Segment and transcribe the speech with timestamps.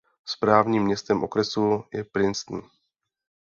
[0.25, 2.61] Správním městem okresu je Princeton.